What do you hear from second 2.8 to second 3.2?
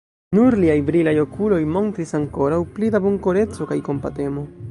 da